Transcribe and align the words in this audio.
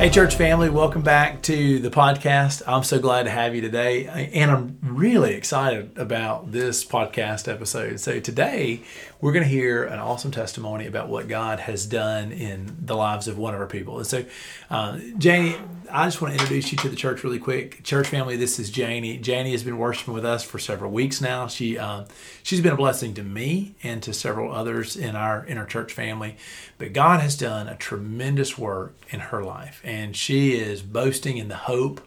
Hey, 0.00 0.08
church 0.08 0.34
family, 0.34 0.70
welcome 0.70 1.02
back 1.02 1.42
to 1.42 1.78
the 1.78 1.90
podcast. 1.90 2.62
I'm 2.66 2.84
so 2.84 2.98
glad 2.98 3.24
to 3.24 3.30
have 3.30 3.54
you 3.54 3.60
today, 3.60 4.06
and 4.32 4.50
I'm 4.50 4.78
really 4.80 5.34
excited 5.34 5.92
about 5.98 6.52
this 6.52 6.86
podcast 6.86 7.52
episode. 7.52 8.00
So, 8.00 8.18
today 8.18 8.80
we're 9.20 9.32
going 9.32 9.44
to 9.44 9.50
hear 9.50 9.84
an 9.84 9.98
awesome 9.98 10.30
testimony 10.30 10.86
about 10.86 11.08
what 11.08 11.28
God 11.28 11.60
has 11.60 11.84
done 11.84 12.32
in 12.32 12.78
the 12.80 12.96
lives 12.96 13.28
of 13.28 13.36
one 13.36 13.52
of 13.52 13.60
our 13.60 13.66
people. 13.66 13.98
And 13.98 14.06
so, 14.06 14.24
uh, 14.70 14.98
Janie, 15.18 15.56
I 15.92 16.06
just 16.06 16.22
want 16.22 16.34
to 16.34 16.40
introduce 16.40 16.72
you 16.72 16.78
to 16.78 16.88
the 16.88 16.96
church 16.96 17.22
really 17.22 17.38
quick. 17.38 17.82
Church 17.84 18.08
family, 18.08 18.36
this 18.36 18.58
is 18.58 18.70
Janie. 18.70 19.18
Janie 19.18 19.52
has 19.52 19.62
been 19.62 19.76
worshiping 19.76 20.14
with 20.14 20.24
us 20.24 20.42
for 20.42 20.58
several 20.58 20.90
weeks 20.90 21.20
now. 21.20 21.48
She 21.48 21.76
uh, 21.76 22.04
she's 22.42 22.60
been 22.60 22.72
a 22.72 22.76
blessing 22.76 23.12
to 23.14 23.22
me 23.22 23.74
and 23.82 24.02
to 24.04 24.14
several 24.14 24.52
others 24.52 24.96
in 24.96 25.16
our 25.16 25.44
in 25.44 25.58
our 25.58 25.66
church 25.66 25.92
family. 25.92 26.36
But 26.78 26.92
God 26.92 27.20
has 27.20 27.36
done 27.36 27.68
a 27.68 27.76
tremendous 27.76 28.56
work 28.56 28.94
in 29.10 29.20
her 29.20 29.42
life, 29.42 29.82
and 29.90 30.16
she 30.16 30.52
is 30.52 30.82
boasting 30.82 31.36
in 31.36 31.48
the 31.48 31.56
hope 31.56 32.00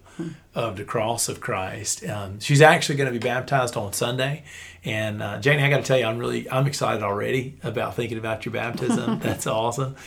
of 0.55 0.77
the 0.77 0.85
cross 0.85 1.27
of 1.27 1.41
Christ. 1.41 2.07
Um, 2.07 2.39
she's 2.39 2.61
actually 2.61 2.95
going 2.95 3.11
to 3.11 3.19
be 3.19 3.23
baptized 3.23 3.75
on 3.75 3.91
Sunday, 3.91 4.45
and 4.85 5.21
uh, 5.21 5.39
Janie, 5.39 5.63
I 5.63 5.69
got 5.69 5.77
to 5.77 5.83
tell 5.83 5.97
you, 5.97 6.05
I'm 6.05 6.17
really 6.17 6.49
I'm 6.49 6.65
excited 6.65 7.03
already 7.03 7.57
about 7.61 7.95
thinking 7.95 8.17
about 8.17 8.45
your 8.45 8.53
baptism. 8.53 9.19
That's 9.23 9.45
awesome, 9.47 9.97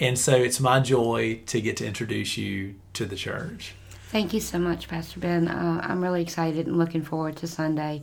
and 0.00 0.18
so 0.18 0.34
it's 0.34 0.60
my 0.60 0.80
joy 0.80 1.42
to 1.46 1.60
get 1.60 1.76
to 1.78 1.86
introduce 1.86 2.38
you 2.38 2.76
to 2.94 3.04
the 3.04 3.16
church. 3.16 3.74
Thank 4.08 4.32
you 4.32 4.40
so 4.40 4.58
much, 4.58 4.88
Pastor 4.88 5.20
Ben. 5.20 5.48
Uh, 5.48 5.80
I'm 5.84 6.02
really 6.02 6.22
excited 6.22 6.66
and 6.66 6.78
looking 6.78 7.02
forward 7.02 7.36
to 7.36 7.46
Sunday 7.46 8.02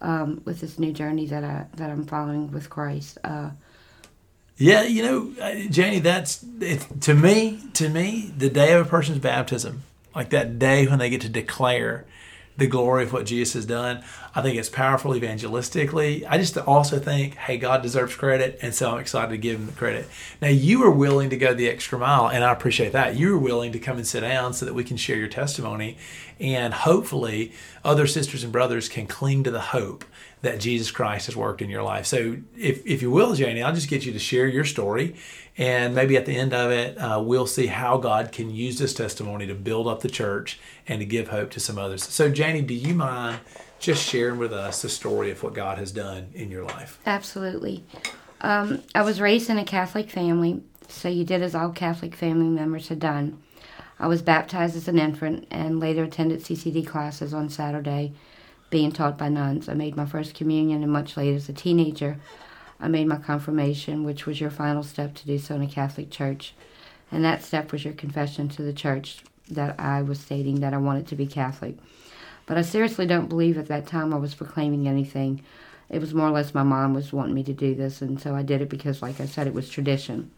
um, 0.00 0.42
with 0.44 0.60
this 0.60 0.80
new 0.80 0.92
journey 0.92 1.26
that 1.26 1.44
I 1.44 1.66
that 1.76 1.88
I'm 1.88 2.04
following 2.04 2.50
with 2.50 2.68
Christ. 2.68 3.18
Uh, 3.22 3.50
yeah, 4.62 4.82
you 4.84 5.02
know, 5.02 5.32
uh, 5.42 5.54
Janie, 5.70 5.98
that's 5.98 6.44
it, 6.60 6.86
to 7.00 7.14
me. 7.14 7.60
To 7.74 7.88
me, 7.88 8.32
the 8.38 8.48
day 8.48 8.72
of 8.74 8.86
a 8.86 8.88
person's 8.88 9.18
baptism, 9.18 9.82
like 10.14 10.30
that 10.30 10.60
day 10.60 10.86
when 10.86 11.00
they 11.00 11.10
get 11.10 11.20
to 11.22 11.28
declare 11.28 12.04
the 12.56 12.66
glory 12.66 13.02
of 13.02 13.12
what 13.12 13.26
Jesus 13.26 13.54
has 13.54 13.66
done. 13.66 14.04
I 14.34 14.42
think 14.42 14.56
it's 14.56 14.68
powerful 14.68 15.12
evangelistically. 15.12 16.24
I 16.28 16.38
just 16.38 16.56
also 16.58 16.98
think, 16.98 17.34
hey, 17.34 17.56
God 17.56 17.82
deserves 17.82 18.14
credit, 18.14 18.58
and 18.62 18.74
so 18.74 18.90
I'm 18.92 18.98
excited 18.98 19.30
to 19.30 19.38
give 19.38 19.58
him 19.58 19.66
the 19.66 19.72
credit. 19.72 20.08
Now, 20.40 20.48
you 20.48 20.80
were 20.80 20.90
willing 20.90 21.30
to 21.30 21.36
go 21.36 21.54
the 21.54 21.68
extra 21.68 21.98
mile, 21.98 22.28
and 22.28 22.44
I 22.44 22.52
appreciate 22.52 22.92
that. 22.92 23.16
You 23.16 23.32
were 23.32 23.38
willing 23.38 23.72
to 23.72 23.78
come 23.78 23.96
and 23.96 24.06
sit 24.06 24.20
down 24.20 24.52
so 24.52 24.66
that 24.66 24.74
we 24.74 24.84
can 24.84 24.96
share 24.96 25.16
your 25.16 25.28
testimony, 25.28 25.96
and 26.38 26.72
hopefully, 26.72 27.52
other 27.84 28.06
sisters 28.06 28.44
and 28.44 28.52
brothers 28.52 28.88
can 28.88 29.06
cling 29.06 29.44
to 29.44 29.50
the 29.50 29.60
hope 29.60 30.04
that 30.42 30.58
Jesus 30.58 30.90
Christ 30.90 31.26
has 31.26 31.36
worked 31.36 31.62
in 31.62 31.70
your 31.70 31.82
life. 31.82 32.04
So, 32.04 32.36
if, 32.56 32.84
if 32.84 33.00
you 33.00 33.10
will, 33.10 33.34
Janie, 33.34 33.62
I'll 33.62 33.74
just 33.74 33.88
get 33.88 34.04
you 34.04 34.12
to 34.12 34.18
share 34.18 34.46
your 34.46 34.64
story. 34.64 35.14
And 35.56 35.94
maybe 35.94 36.16
at 36.16 36.26
the 36.26 36.36
end 36.36 36.52
of 36.52 36.70
it, 36.70 36.96
uh, 36.98 37.22
we'll 37.24 37.46
see 37.46 37.66
how 37.66 37.96
God 37.98 38.32
can 38.32 38.50
use 38.50 38.78
this 38.78 38.92
testimony 38.92 39.46
to 39.46 39.54
build 39.54 39.86
up 39.86 40.00
the 40.00 40.08
church 40.08 40.58
and 40.88 41.00
to 41.00 41.06
give 41.06 41.28
hope 41.28 41.50
to 41.52 41.60
some 41.60 41.78
others. 41.78 42.02
So, 42.04 42.28
Janie, 42.28 42.62
do 42.62 42.74
you 42.74 42.94
mind 42.94 43.40
just 43.78 44.04
sharing 44.04 44.38
with 44.38 44.52
us 44.52 44.82
the 44.82 44.88
story 44.88 45.30
of 45.30 45.42
what 45.42 45.54
God 45.54 45.78
has 45.78 45.92
done 45.92 46.30
in 46.34 46.50
your 46.50 46.64
life? 46.64 46.98
Absolutely. 47.06 47.84
Um, 48.40 48.82
I 48.94 49.02
was 49.02 49.20
raised 49.20 49.48
in 49.48 49.58
a 49.58 49.64
Catholic 49.64 50.10
family, 50.10 50.62
so 50.88 51.08
you 51.08 51.24
did 51.24 51.42
as 51.42 51.54
all 51.54 51.70
Catholic 51.70 52.16
family 52.16 52.48
members 52.48 52.88
had 52.88 52.98
done. 52.98 53.40
I 54.00 54.08
was 54.08 54.22
baptized 54.22 54.74
as 54.74 54.88
an 54.88 54.98
infant 54.98 55.46
and 55.50 55.78
later 55.78 56.02
attended 56.02 56.40
CCD 56.40 56.84
classes 56.84 57.32
on 57.32 57.48
Saturday 57.48 58.14
being 58.72 58.90
taught 58.90 59.18
by 59.18 59.28
nuns. 59.28 59.68
I 59.68 59.74
made 59.74 59.94
my 59.94 60.06
first 60.06 60.34
communion, 60.34 60.82
and 60.82 60.90
much 60.90 61.16
later, 61.16 61.36
as 61.36 61.48
a 61.48 61.52
teenager, 61.52 62.16
I 62.80 62.88
made 62.88 63.06
my 63.06 63.18
confirmation, 63.18 64.02
which 64.02 64.26
was 64.26 64.40
your 64.40 64.50
final 64.50 64.82
step 64.82 65.14
to 65.16 65.26
do 65.26 65.38
so 65.38 65.54
in 65.54 65.62
a 65.62 65.68
Catholic 65.68 66.10
church. 66.10 66.54
And 67.12 67.22
that 67.22 67.44
step 67.44 67.70
was 67.70 67.84
your 67.84 67.92
confession 67.92 68.48
to 68.48 68.62
the 68.62 68.72
church 68.72 69.22
that 69.50 69.78
I 69.78 70.00
was 70.00 70.18
stating 70.18 70.60
that 70.60 70.72
I 70.72 70.78
wanted 70.78 71.06
to 71.08 71.14
be 71.16 71.26
Catholic. 71.26 71.76
But 72.46 72.56
I 72.56 72.62
seriously 72.62 73.06
don't 73.06 73.28
believe 73.28 73.58
at 73.58 73.68
that 73.68 73.86
time 73.86 74.14
I 74.14 74.16
was 74.16 74.34
proclaiming 74.34 74.88
anything. 74.88 75.42
It 75.90 76.00
was 76.00 76.14
more 76.14 76.28
or 76.28 76.32
less 76.32 76.54
my 76.54 76.62
mom 76.62 76.94
was 76.94 77.12
wanting 77.12 77.34
me 77.34 77.44
to 77.44 77.52
do 77.52 77.74
this, 77.74 78.00
and 78.00 78.18
so 78.18 78.34
I 78.34 78.42
did 78.42 78.62
it 78.62 78.70
because, 78.70 79.02
like 79.02 79.20
I 79.20 79.26
said, 79.26 79.46
it 79.46 79.54
was 79.54 79.68
tradition. 79.68 80.30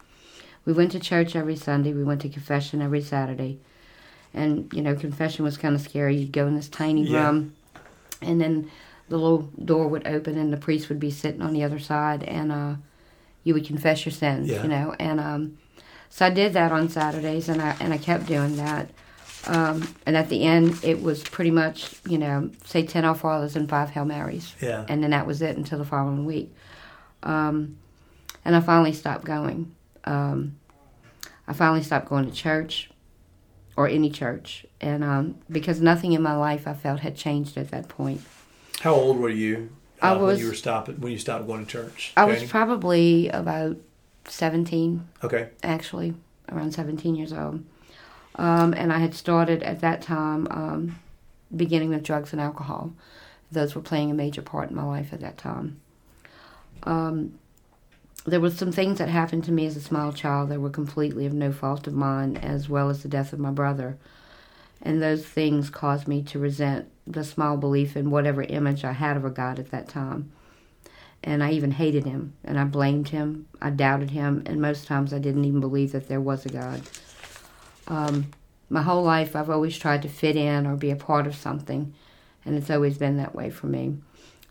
We 0.65 0.73
went 0.73 0.91
to 0.91 0.99
church 0.99 1.37
every 1.37 1.55
Sunday, 1.55 1.93
we 1.93 2.03
went 2.03 2.21
to 2.23 2.29
confession 2.29 2.81
every 2.81 3.01
Saturday. 3.01 3.59
And, 4.33 4.71
you 4.73 4.81
know, 4.81 4.93
confession 4.93 5.45
was 5.45 5.57
kind 5.57 5.73
of 5.73 5.79
scary. 5.79 6.17
You'd 6.17 6.33
go 6.33 6.47
in 6.47 6.55
this 6.55 6.67
tiny 6.67 7.05
Yeah. 7.05 7.27
room 7.27 7.53
and 8.21 8.39
then 8.41 8.69
the 9.09 9.17
little 9.17 9.43
door 9.63 9.87
would 9.87 10.07
open 10.07 10.37
and 10.37 10.51
the 10.51 10.57
priest 10.57 10.89
would 10.89 10.99
be 10.99 11.11
sitting 11.11 11.41
on 11.41 11.53
the 11.53 11.63
other 11.63 11.79
side 11.79 12.23
and 12.23 12.51
uh, 12.51 12.75
you 13.43 13.53
would 13.53 13.65
confess 13.65 14.05
your 14.05 14.11
sins 14.13 14.49
Yeah. 14.49 14.63
you 14.63 14.69
know? 14.69 14.95
And 14.99 15.19
um, 15.19 15.57
so 16.09 16.25
i 16.25 16.29
did 16.29 16.53
that 16.53 16.71
on 16.71 16.89
saturdays 16.89 17.49
and 17.49 17.61
i 17.61 17.75
and 17.79 17.93
i 17.93 17.97
kept 17.97 18.25
doing 18.25 18.55
that. 18.57 18.89
Um, 19.47 19.87
and 20.07 20.17
at 20.17 20.29
the 20.29 20.43
end 20.43 20.79
it 20.83 21.03
was 21.03 21.21
pretty 21.23 21.51
much 21.51 21.95
you 22.07 22.17
know 22.17 22.49
say 22.65 22.83
10 22.83 23.05
our 23.05 23.13
fathers 23.15 23.55
and 23.55 23.69
five 23.69 23.91
hail 23.91 24.05
marys. 24.05 24.55
Yeah. 24.61 24.85
and 24.89 25.03
then 25.03 25.11
that 25.11 25.27
was 25.27 25.41
it 25.41 25.55
until 25.57 25.77
the 25.77 25.85
following 25.85 26.25
week. 26.25 26.51
Um, 27.23 27.77
and 28.43 28.55
i 28.55 28.59
finally 28.59 28.93
stopped 28.93 29.25
going. 29.25 29.75
Um, 30.05 30.55
i 31.47 31.53
finally 31.53 31.83
stopped 31.83 32.07
going 32.09 32.25
to 32.25 32.31
church 32.35 32.89
or 33.77 33.87
any 33.87 34.09
church 34.09 34.65
and 34.79 35.03
um, 35.03 35.35
because 35.49 35.81
nothing 35.81 36.13
in 36.13 36.21
my 36.21 36.35
life 36.35 36.67
i 36.67 36.73
felt 36.73 37.01
had 37.01 37.15
changed 37.15 37.57
at 37.57 37.71
that 37.71 37.87
point 37.87 38.21
How 38.81 38.93
old 38.93 39.17
were 39.17 39.29
you 39.29 39.69
uh, 40.01 40.07
I 40.07 40.17
when 40.17 40.37
you 40.37 40.47
were 40.47 40.53
stopping 40.53 40.99
when 40.99 41.11
you 41.11 41.17
stopped 41.17 41.47
going 41.47 41.65
to 41.65 41.71
church? 41.71 42.11
I 42.17 42.25
was 42.25 42.43
probably 42.43 43.29
about 43.29 43.77
17, 44.25 45.07
okay. 45.23 45.49
actually, 45.63 46.13
around 46.51 46.73
17 46.73 47.15
years 47.15 47.33
old. 47.33 47.63
Um, 48.35 48.73
and 48.73 48.91
I 48.91 48.99
had 48.99 49.13
started 49.13 49.63
at 49.63 49.81
that 49.81 50.01
time 50.01 50.47
um, 50.51 50.99
beginning 51.55 51.89
with 51.89 52.03
drugs 52.03 52.33
and 52.33 52.41
alcohol. 52.41 52.93
Those 53.51 53.75
were 53.75 53.81
playing 53.81 54.11
a 54.11 54.13
major 54.13 54.41
part 54.41 54.69
in 54.69 54.75
my 54.75 54.83
life 54.83 55.13
at 55.13 55.21
that 55.21 55.37
time. 55.37 55.79
Um, 56.83 57.39
there 58.25 58.39
were 58.39 58.49
some 58.49 58.71
things 58.71 58.97
that 58.97 59.09
happened 59.09 59.43
to 59.43 59.51
me 59.51 59.67
as 59.67 59.77
a 59.77 59.81
small 59.81 60.11
child 60.11 60.49
that 60.49 60.59
were 60.59 60.69
completely 60.69 61.25
of 61.25 61.33
no 61.33 61.51
fault 61.51 61.85
of 61.85 61.93
mine, 61.93 62.37
as 62.37 62.67
well 62.67 62.89
as 62.89 63.03
the 63.03 63.07
death 63.07 63.33
of 63.33 63.39
my 63.39 63.51
brother. 63.51 63.97
And 64.81 65.01
those 65.01 65.25
things 65.25 65.69
caused 65.69 66.07
me 66.07 66.23
to 66.23 66.39
resent 66.39 66.89
the 67.05 67.23
small 67.23 67.55
belief 67.55 67.95
in 67.95 68.09
whatever 68.09 68.41
image 68.43 68.83
I 68.83 68.93
had 68.93 69.15
of 69.15 69.25
a 69.25 69.29
God 69.29 69.59
at 69.59 69.69
that 69.71 69.87
time. 69.87 70.31
And 71.23 71.43
I 71.43 71.51
even 71.51 71.71
hated 71.71 72.05
him, 72.05 72.33
and 72.43 72.59
I 72.59 72.63
blamed 72.65 73.09
him, 73.09 73.47
I 73.61 73.69
doubted 73.69 74.11
him, 74.11 74.43
and 74.45 74.61
most 74.61 74.87
times 74.87 75.13
I 75.13 75.19
didn't 75.19 75.45
even 75.45 75.59
believe 75.59 75.91
that 75.91 76.07
there 76.07 76.21
was 76.21 76.45
a 76.45 76.49
God. 76.49 76.81
Um, 77.87 78.31
my 78.69 78.81
whole 78.81 79.03
life, 79.03 79.35
I've 79.35 79.49
always 79.49 79.77
tried 79.77 80.01
to 80.01 80.09
fit 80.09 80.35
in 80.35 80.65
or 80.65 80.75
be 80.75 80.91
a 80.91 80.95
part 80.95 81.27
of 81.27 81.35
something, 81.35 81.93
and 82.43 82.55
it's 82.55 82.69
always 82.69 82.97
been 82.97 83.17
that 83.17 83.35
way 83.35 83.49
for 83.49 83.67
me. 83.67 83.97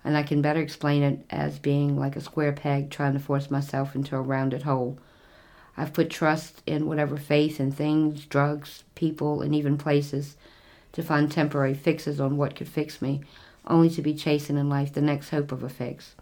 And 0.05 0.17
I 0.17 0.23
can 0.23 0.43
better 0.43 0.61
explain 0.61 1.03
it 1.03 1.25
as 1.31 1.59
being 1.59 1.99
like 1.99 2.15
a 2.15 2.21
square 2.21 2.53
peg 2.53 2.91
trying 2.91 3.15
to 3.15 3.19
force 3.19 3.51
myself 3.51 3.95
into 3.95 4.15
a 4.17 4.21
rounded 4.21 4.63
hole. 4.63 4.99
I've 5.77 5.95
put 5.95 6.11
trust 6.11 6.63
in 6.67 6.87
whatever 6.87 7.17
faith 7.17 7.59
in 7.59 7.73
things, 7.73 8.27
drugs, 8.27 8.85
people, 8.95 9.41
and 9.43 9.55
even 9.55 9.79
places 9.79 10.37
to 10.93 11.03
find 11.03 11.31
temporary 11.31 11.75
fixes 11.75 12.21
on 12.21 12.37
what 12.37 12.55
could 12.55 12.69
fix 12.69 13.03
me, 13.03 13.23
only 13.67 13.91
to 13.91 14.03
be 14.03 14.15
chasing 14.15 14.59
in 14.59 14.69
life 14.69 14.93
the 14.93 15.01
next 15.01 15.31
hope 15.31 15.51
of 15.51 15.65
a 15.65 15.69
fix. 15.69 16.15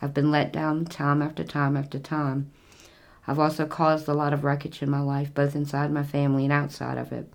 I've 0.00 0.14
been 0.14 0.30
let 0.30 0.52
down 0.52 0.84
time 0.84 1.22
after 1.22 1.42
time 1.42 1.76
after 1.76 1.98
time. 1.98 2.52
I've 3.26 3.38
also 3.38 3.66
caused 3.66 4.06
a 4.06 4.14
lot 4.14 4.32
of 4.32 4.44
wreckage 4.44 4.82
in 4.82 4.90
my 4.90 5.00
life, 5.00 5.34
both 5.34 5.56
inside 5.56 5.90
my 5.90 6.04
family 6.04 6.44
and 6.44 6.52
outside 6.52 6.98
of 6.98 7.10
it. 7.10 7.32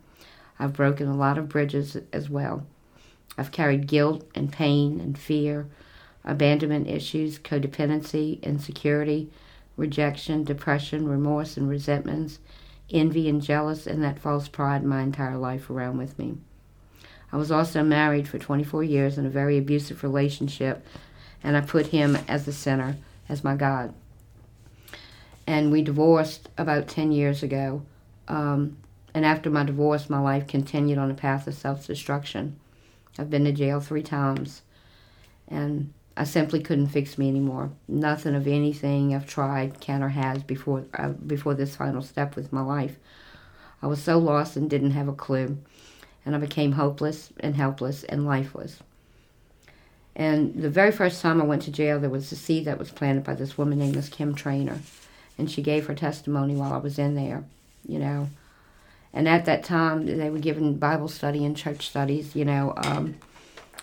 I've 0.58 0.74
broken 0.74 1.08
a 1.08 1.16
lot 1.16 1.38
of 1.38 1.50
bridges 1.50 1.98
as 2.14 2.30
well. 2.30 2.66
I've 3.38 3.52
carried 3.52 3.88
guilt 3.88 4.26
and 4.34 4.52
pain 4.52 5.00
and 5.02 5.18
fear, 5.18 5.68
abandonment 6.26 6.90
issues, 6.90 7.40
codependency, 7.40 8.42
insecurity, 8.42 9.30
rejection, 9.78 10.44
depression, 10.44 11.08
remorse, 11.08 11.56
and 11.56 11.70
resentments, 11.70 12.40
envy 12.90 13.30
and 13.30 13.42
jealous, 13.42 13.88
and 13.88 14.04
that 14.04 14.20
false 14.20 14.48
pride 14.48 14.84
my 14.84 15.02
entire 15.02 15.38
life 15.38 15.70
around 15.70 15.98
with 15.98 16.18
me. 16.18 16.38
I 17.32 17.38
was 17.38 17.52
also 17.52 17.84
married 17.84 18.28
for 18.28 18.40
24 18.40 18.84
years 18.84 19.18
in 19.18 19.26
a 19.26 19.30
very 19.30 19.58
abusive 19.58 20.04
relationship, 20.04 20.86
and 21.44 21.56
I 21.56 21.62
put 21.62 21.88
him 21.88 22.18
as 22.28 22.46
the 22.46 22.54
center, 22.54 22.98
as 23.30 23.44
my 23.44 23.56
God. 23.56 23.94
And 25.48 25.72
we 25.72 25.82
divorced 25.82 26.50
about 26.58 26.88
10 26.88 27.12
years 27.12 27.44
ago. 27.44 27.84
Um, 28.28 28.78
and 29.14 29.26
after 29.26 29.50
my 29.50 29.64
divorce, 29.64 30.10
my 30.10 30.20
life 30.20 30.48
continued 30.48 30.98
on 30.98 31.12
a 31.12 31.16
path 31.16 31.46
of 31.48 31.54
self 31.54 31.86
destruction. 31.86 32.60
I've 33.18 33.30
been 33.30 33.46
to 33.46 33.52
jail 33.52 33.80
three 33.80 34.02
times. 34.04 34.64
And 35.48 35.94
I 36.18 36.24
simply 36.24 36.62
couldn't 36.62 36.88
fix 36.88 37.18
me 37.18 37.28
anymore. 37.28 37.72
Nothing 37.88 38.36
of 38.36 38.48
anything 38.48 39.14
I've 39.14 39.28
tried 39.28 39.82
can 39.82 40.02
or 40.02 40.10
has 40.10 40.44
before 40.44 40.86
uh, 40.98 41.10
before 41.10 41.54
this 41.54 41.76
final 41.76 42.02
step 42.02 42.36
with 42.36 42.54
my 42.54 42.62
life. 42.62 42.96
I 43.82 43.88
was 43.88 44.02
so 44.02 44.18
lost 44.18 44.56
and 44.56 44.70
didn't 44.70 44.92
have 44.92 45.08
a 45.08 45.14
clue, 45.14 45.58
and 46.26 46.36
I 46.36 46.40
became 46.40 46.74
hopeless 46.74 47.32
and 47.40 47.56
helpless 47.56 48.04
and 48.06 48.26
lifeless. 48.26 48.80
And 50.16 50.62
the 50.62 50.70
very 50.70 50.92
first 50.92 51.22
time 51.22 51.42
I 51.42 51.46
went 51.46 51.64
to 51.64 51.72
jail, 51.72 52.00
there 52.00 52.10
was 52.10 52.32
a 52.32 52.38
seed 52.38 52.66
that 52.66 52.80
was 52.80 52.90
planted 52.92 53.26
by 53.26 53.36
this 53.36 53.58
woman 53.58 53.80
named 53.80 53.96
Miss 53.96 54.08
Kim 54.08 54.34
Trainer, 54.34 54.80
and 55.38 55.52
she 55.52 55.62
gave 55.62 55.88
her 55.88 55.94
testimony 55.94 56.56
while 56.56 56.72
I 56.72 56.78
was 56.78 56.98
in 56.98 57.16
there, 57.16 57.44
you 57.86 58.00
know. 58.00 58.30
And 59.12 59.28
at 59.28 59.46
that 59.46 59.64
time, 59.64 60.06
they 60.06 60.30
were 60.30 60.40
giving 60.40 60.78
Bible 60.78 61.10
study 61.10 61.46
and 61.46 61.56
church 61.56 61.88
studies, 61.88 62.36
you 62.36 62.46
know. 62.46 62.74
Um, 62.78 63.16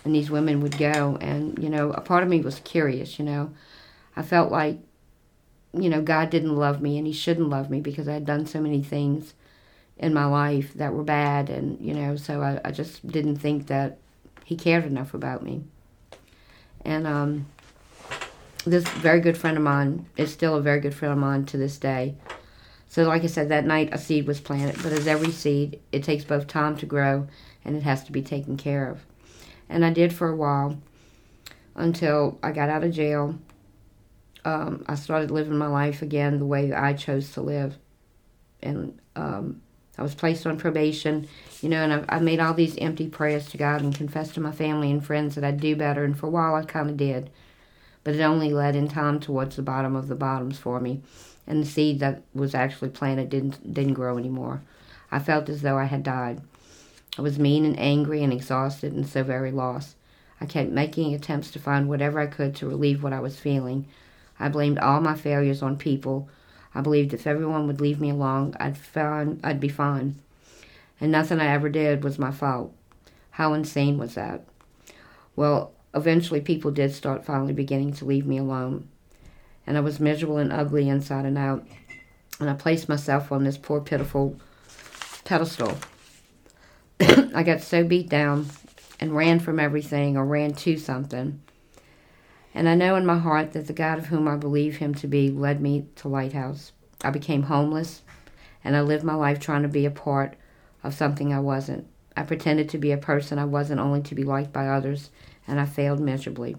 and 0.03 0.13
these 0.13 0.29
women 0.29 0.61
would 0.61 0.77
go. 0.77 1.17
And 1.21 1.57
you 1.61 1.69
know 1.69 1.91
a 1.91 2.01
part 2.01 2.23
of 2.23 2.29
me 2.29 2.41
was 2.41 2.59
curious 2.59 3.19
you 3.19 3.25
know. 3.25 3.51
I 4.15 4.21
felt 4.21 4.51
like 4.51 4.77
you 5.73 5.89
know 5.89 6.01
god 6.01 6.29
didn't 6.29 6.55
love 6.55 6.81
me 6.81 6.97
and 6.97 7.07
he 7.07 7.13
shouldn't 7.13 7.49
love 7.49 7.69
me 7.69 7.81
because 7.81 8.07
i 8.07 8.13
had 8.13 8.25
done 8.25 8.45
so 8.45 8.61
many 8.61 8.83
things 8.83 9.33
in 9.97 10.13
my 10.13 10.25
life 10.25 10.73
that 10.75 10.93
were 10.93 11.03
bad. 11.03 11.49
And 11.49 11.79
you 11.79 11.93
know 11.93 12.15
so 12.15 12.41
i, 12.41 12.59
I 12.65 12.71
just 12.71 13.05
didn't 13.07 13.37
think 13.37 13.67
that 13.67 13.97
he 14.45 14.55
cared 14.55 14.85
enough 14.85 15.13
about 15.13 15.43
me. 15.43 15.63
And 16.85 17.07
um, 17.07 17.45
this 18.65 18.83
very 18.89 19.21
good 19.21 19.37
friend 19.37 19.55
of 19.55 19.63
mine 19.63 20.05
is 20.17 20.33
still 20.33 20.55
a 20.55 20.61
very 20.61 20.81
good 20.81 20.93
friend 20.93 21.13
of 21.13 21.17
mine 21.17 21.45
to 21.45 21.57
this 21.57 21.77
day. 21.77 22.15
So 22.89 23.03
like 23.03 23.23
i 23.23 23.27
said 23.27 23.49
that 23.49 23.65
night 23.65 23.89
a 23.91 23.97
seed 23.97 24.27
was 24.27 24.39
planted 24.39 24.81
but 24.83 24.91
as 24.91 25.07
every 25.07 25.31
seed 25.31 25.79
it 25.91 26.03
takes 26.03 26.23
both 26.23 26.45
time 26.45 26.77
to 26.77 26.85
grow 26.85 27.27
and 27.65 27.75
it 27.75 27.83
has 27.83 28.03
to 28.03 28.11
be 28.11 28.21
taken 28.21 28.57
care 28.57 28.87
of 28.87 28.99
and 29.73 29.83
I 29.83 29.89
did 29.89 30.13
for 30.13 30.29
a 30.29 30.35
while 30.35 30.79
until 31.75 32.37
I 32.43 32.51
got 32.51 32.69
out 32.69 32.83
of 32.83 32.91
jail. 32.91 33.35
Um, 34.45 34.85
I 34.87 34.95
started 34.95 35.31
living 35.31 35.57
my 35.57 35.67
life 35.67 36.01
again 36.01 36.37
the 36.37 36.45
way 36.45 36.71
I 36.71 36.93
chose 36.93 37.31
to 37.33 37.41
live, 37.41 37.77
and 38.61 38.99
um, 39.15 39.61
I 39.97 40.03
was 40.03 40.13
placed 40.13 40.45
on 40.45 40.57
probation, 40.57 41.27
you 41.61 41.69
know, 41.69 41.83
and 41.83 41.93
I, 41.93 42.17
I 42.17 42.19
made 42.19 42.39
all 42.39 42.53
these 42.53 42.77
empty 42.77 43.07
prayers 43.07 43.49
to 43.49 43.57
God 43.57 43.81
and 43.81 43.95
confessed 43.95 44.35
to 44.35 44.41
my 44.41 44.51
family 44.51 44.91
and 44.91 45.03
friends 45.03 45.35
that 45.35 45.43
I'd 45.43 45.59
do 45.59 45.75
better, 45.75 46.03
and 46.03 46.17
for 46.17 46.27
a 46.27 46.29
while 46.29 46.55
I 46.55 46.63
kind 46.63 46.89
of 46.89 46.97
did, 46.97 47.31
but 48.03 48.13
it 48.13 48.21
only 48.21 48.53
led 48.53 48.75
in 48.75 48.87
time 48.87 49.19
towards 49.19 49.55
the 49.55 49.61
bottom 49.63 49.95
of 49.95 50.07
the 50.07 50.15
bottoms 50.15 50.59
for 50.59 50.79
me, 50.79 51.01
and 51.47 51.63
the 51.63 51.67
seed 51.67 51.99
that 52.01 52.21
was 52.35 52.53
actually 52.53 52.89
planted 52.89 53.29
didn't 53.29 53.73
didn't 53.73 53.93
grow 53.93 54.19
anymore. 54.19 54.61
I 55.09 55.19
felt 55.19 55.49
as 55.49 55.61
though 55.61 55.77
I 55.79 55.85
had 55.85 56.03
died. 56.03 56.41
I 57.17 57.21
was 57.21 57.37
mean 57.37 57.63
and 57.63 57.79
angry 57.79 58.23
and 58.23 58.33
exhausted 58.33 58.93
and 58.93 59.07
so 59.07 59.23
very 59.23 59.51
lost. 59.51 59.95
I 60.41 60.45
kept 60.45 60.71
making 60.71 61.13
attempts 61.13 61.51
to 61.51 61.59
find 61.59 61.87
whatever 61.87 62.19
I 62.19 62.27
could 62.27 62.55
to 62.55 62.67
relieve 62.67 63.03
what 63.03 63.13
I 63.13 63.19
was 63.19 63.39
feeling. 63.39 63.85
I 64.39 64.49
blamed 64.49 64.79
all 64.79 64.99
my 64.99 65.15
failures 65.15 65.61
on 65.61 65.77
people. 65.77 66.27
I 66.73 66.81
believed 66.81 67.13
if 67.13 67.27
everyone 67.27 67.67
would 67.67 67.79
leave 67.79 68.01
me 68.01 68.09
alone, 68.09 68.55
I'd 68.59 68.77
find 68.77 69.39
I'd 69.43 69.59
be 69.59 69.69
fine. 69.69 70.15
And 70.99 71.11
nothing 71.11 71.39
I 71.39 71.47
ever 71.47 71.69
did 71.69 72.03
was 72.03 72.17
my 72.17 72.31
fault. 72.31 72.73
How 73.31 73.53
insane 73.53 73.97
was 73.97 74.15
that? 74.15 74.43
Well, 75.35 75.71
eventually 75.93 76.41
people 76.41 76.71
did 76.71 76.93
start 76.93 77.25
finally 77.25 77.53
beginning 77.53 77.93
to 77.93 78.05
leave 78.05 78.25
me 78.25 78.37
alone. 78.39 78.87
And 79.67 79.77
I 79.77 79.81
was 79.81 79.99
miserable 79.99 80.37
and 80.37 80.51
ugly 80.51 80.89
inside 80.89 81.25
and 81.25 81.37
out. 81.37 81.65
And 82.39 82.49
I 82.49 82.53
placed 82.53 82.89
myself 82.89 83.31
on 83.31 83.43
this 83.43 83.57
poor 83.57 83.79
pitiful 83.79 84.39
pedestal 85.23 85.77
I 87.35 87.43
got 87.43 87.61
so 87.61 87.83
beat 87.83 88.09
down 88.09 88.47
and 88.99 89.15
ran 89.15 89.39
from 89.39 89.59
everything 89.59 90.17
or 90.17 90.25
ran 90.25 90.53
to 90.53 90.77
something. 90.77 91.41
And 92.53 92.69
I 92.69 92.75
know 92.75 92.95
in 92.95 93.05
my 93.05 93.17
heart 93.17 93.53
that 93.53 93.67
the 93.67 93.73
God 93.73 93.97
of 93.97 94.05
whom 94.07 94.27
I 94.27 94.35
believe 94.35 94.77
him 94.77 94.93
to 94.95 95.07
be 95.07 95.29
led 95.29 95.59
me 95.61 95.87
to 95.97 96.07
Lighthouse. 96.07 96.71
I 97.03 97.09
became 97.09 97.43
homeless 97.43 98.03
and 98.63 98.75
I 98.75 98.81
lived 98.81 99.03
my 99.03 99.15
life 99.15 99.39
trying 99.39 99.63
to 99.63 99.67
be 99.67 99.85
a 99.85 99.91
part 99.91 100.35
of 100.83 100.93
something 100.93 101.33
I 101.33 101.39
wasn't. 101.39 101.87
I 102.15 102.23
pretended 102.23 102.69
to 102.69 102.77
be 102.77 102.91
a 102.91 102.97
person 102.97 103.39
I 103.39 103.45
wasn't 103.45 103.79
only 103.79 104.01
to 104.03 104.15
be 104.15 104.23
liked 104.23 104.53
by 104.53 104.67
others, 104.67 105.09
and 105.47 105.59
I 105.59 105.65
failed 105.65 105.99
miserably. 105.99 106.55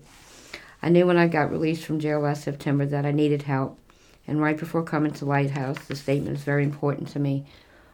I 0.82 0.88
knew 0.88 1.06
when 1.06 1.16
I 1.16 1.28
got 1.28 1.50
released 1.50 1.84
from 1.84 2.00
jail 2.00 2.20
last 2.20 2.42
September 2.42 2.84
that 2.86 3.06
I 3.06 3.12
needed 3.12 3.42
help, 3.42 3.78
and 4.26 4.40
right 4.40 4.58
before 4.58 4.82
coming 4.82 5.12
to 5.12 5.24
Lighthouse, 5.24 5.78
the 5.86 5.96
statement 5.96 6.36
is 6.36 6.44
very 6.44 6.64
important 6.64 7.08
to 7.08 7.20
me. 7.20 7.46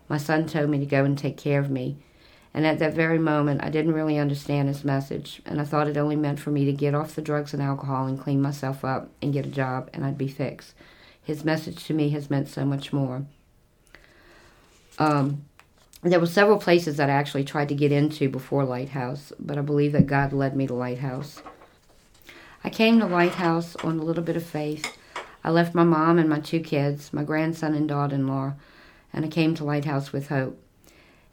My 0.09 0.17
son 0.17 0.47
told 0.47 0.71
me 0.71 0.79
to 0.79 0.87
go 0.87 1.05
and 1.05 1.17
take 1.17 1.37
care 1.37 1.61
of 1.61 1.71
me, 1.71 1.99
and 2.53 2.67
at 2.67 2.79
that 2.81 2.95
very 2.95 3.19
moment, 3.19 3.63
I 3.63 3.71
didn't 3.71 3.93
really 3.93 4.19
understand 4.19 4.69
his 4.69 4.85
message, 4.85 5.41
and 5.47 5.61
I 5.61 5.65
thought 5.65 5.87
it 5.87 5.97
only 5.97 6.17
meant 6.17 6.41
for 6.41 6.51
me 6.51 6.65
to 6.65 6.73
get 6.73 6.95
off 6.95 7.15
the 7.15 7.23
drugs 7.23 7.55
and 7.55 7.63
alcohol 7.63 8.07
and 8.07 8.21
clean 8.21 8.43
myself 8.43 8.85
up 8.85 9.09
and 9.23 9.33
get 9.33 9.47
a 9.47 9.51
job, 9.51 9.89
and 9.93 10.05
I'd 10.05 10.19
be 10.19 10.29
fixed. 10.29 10.75
His 11.23 11.45
message 11.45 11.85
to 11.85 11.95
me 11.95 12.11
has 12.11 12.29
meant 12.29 12.49
so 12.49 12.65
much 12.65 12.93
more. 12.93 13.25
Um, 14.99 15.45
there 16.03 16.19
were 16.19 16.27
several 16.27 16.59
places 16.59 16.97
that 16.97 17.09
I 17.09 17.13
actually 17.13 17.45
tried 17.45 17.69
to 17.69 17.75
get 17.75 17.93
into 17.93 18.29
before 18.29 18.65
Lighthouse, 18.65 19.33
but 19.39 19.57
I 19.57 19.61
believe 19.61 19.93
that 19.93 20.07
God 20.07 20.33
led 20.33 20.57
me 20.57 20.67
to 20.67 20.75
Lighthouse. 20.75 21.43
I 22.65 22.71
came 22.71 22.99
to 22.99 23.07
Lighthouse 23.07 23.77
on 23.77 23.99
a 23.99 24.03
little 24.03 24.25
bit 24.25 24.37
of 24.37 24.45
faith. 24.45 24.97
I 25.45 25.51
left 25.51 25.75
my 25.75 25.85
mom 25.85 26.19
and 26.19 26.29
my 26.29 26.41
two 26.41 26.61
kids, 26.61 27.13
my 27.13 27.23
grandson 27.23 27.75
and 27.75 27.89
daughter 27.89 28.17
in 28.17 28.27
law, 28.27 28.55
and 29.13 29.25
I 29.25 29.29
came 29.29 29.55
to 29.55 29.65
Lighthouse 29.65 30.13
with 30.13 30.29
hope. 30.29 30.61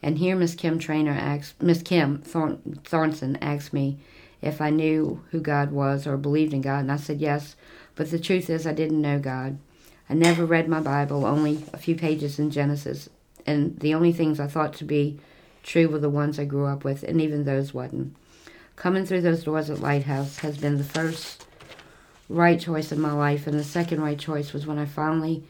And 0.02 0.18
here 0.18 0.36
Miss 0.36 0.56
Kim 0.56 0.80
Trainer 0.80 1.42
Miss 1.60 1.82
Kim 1.82 2.22
Thorn, 2.22 2.80
Thornton 2.84 3.38
asked 3.42 3.74
me 3.74 3.98
if 4.42 4.62
I 4.62 4.70
knew 4.70 5.24
who 5.32 5.40
God 5.40 5.72
was 5.72 6.06
or 6.06 6.18
believed 6.18 6.54
in 6.54 6.62
God, 6.62 6.80
and 6.80 6.92
I 6.92 6.98
said 6.98 7.20
yes. 7.20 7.56
But 7.96 8.12
the 8.12 8.20
truth 8.20 8.50
is, 8.50 8.68
I 8.68 8.74
didn't 8.74 9.02
know 9.02 9.20
God. 9.20 9.58
I 10.10 10.14
never 10.14 10.46
read 10.46 10.70
my 10.70 10.80
Bible, 10.80 11.26
only 11.26 11.64
a 11.74 11.78
few 11.78 11.96
pages 11.96 12.40
in 12.40 12.52
Genesis, 12.52 13.10
and 13.46 13.78
the 13.80 13.94
only 13.94 14.14
things 14.14 14.40
I 14.40 14.48
thought 14.48 14.74
to 14.76 14.86
be 14.86 15.20
true 15.64 15.90
were 15.90 16.00
the 16.00 16.10
ones 16.10 16.40
I 16.40 16.46
grew 16.46 16.66
up 16.66 16.84
with, 16.84 17.04
and 17.04 17.20
even 17.20 17.44
those 17.44 17.74
wasn't. 17.74 18.16
Coming 18.76 19.06
through 19.06 19.22
those 19.22 19.44
doors 19.44 19.70
at 19.70 19.82
Lighthouse 19.82 20.38
has 20.40 20.58
been 20.58 20.78
the 20.78 20.84
first 20.84 21.46
right 22.30 22.60
choice 22.60 22.92
in 22.92 23.02
my 23.02 23.12
life, 23.12 23.48
and 23.48 23.60
the 23.60 23.64
second 23.64 24.02
right 24.02 24.20
choice 24.20 24.54
was 24.54 24.68
when 24.68 24.78
I 24.78 24.86
finally 24.86 25.44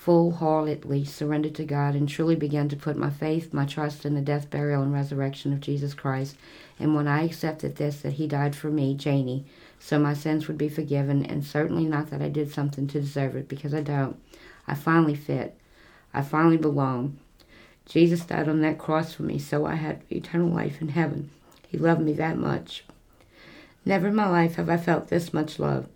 full 0.00 0.32
heartedly 0.32 1.04
surrendered 1.04 1.54
to 1.54 1.62
God 1.62 1.94
and 1.94 2.08
truly 2.08 2.34
began 2.34 2.70
to 2.70 2.74
put 2.74 2.96
my 2.96 3.10
faith, 3.10 3.52
my 3.52 3.66
trust 3.66 4.06
in 4.06 4.14
the 4.14 4.22
death, 4.22 4.48
burial, 4.48 4.82
and 4.82 4.94
resurrection 4.94 5.52
of 5.52 5.60
Jesus 5.60 5.92
Christ. 5.92 6.38
And 6.78 6.94
when 6.94 7.06
I 7.06 7.24
accepted 7.24 7.76
this, 7.76 8.00
that 8.00 8.14
He 8.14 8.26
died 8.26 8.56
for 8.56 8.70
me, 8.70 8.94
Janie, 8.94 9.44
so 9.78 9.98
my 9.98 10.14
sins 10.14 10.48
would 10.48 10.56
be 10.56 10.70
forgiven, 10.70 11.26
and 11.26 11.44
certainly 11.44 11.84
not 11.84 12.08
that 12.08 12.22
I 12.22 12.30
did 12.30 12.50
something 12.50 12.86
to 12.86 13.00
deserve 13.02 13.36
it, 13.36 13.46
because 13.46 13.74
I 13.74 13.82
don't. 13.82 14.18
I 14.66 14.74
finally 14.74 15.14
fit. 15.14 15.54
I 16.14 16.22
finally 16.22 16.56
belong. 16.56 17.18
Jesus 17.84 18.24
died 18.24 18.48
on 18.48 18.62
that 18.62 18.78
cross 18.78 19.12
for 19.12 19.24
me, 19.24 19.38
so 19.38 19.66
I 19.66 19.74
had 19.74 20.00
eternal 20.10 20.48
life 20.48 20.80
in 20.80 20.88
heaven. 20.88 21.28
He 21.68 21.76
loved 21.76 22.00
me 22.00 22.14
that 22.14 22.38
much. 22.38 22.86
Never 23.84 24.08
in 24.08 24.14
my 24.14 24.30
life 24.30 24.54
have 24.54 24.70
I 24.70 24.78
felt 24.78 25.08
this 25.08 25.34
much 25.34 25.58
love. 25.58 25.88